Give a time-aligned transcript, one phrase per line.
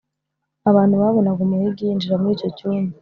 [0.69, 2.93] abantu babonaga umuhigi yinjira muri icyo cyumba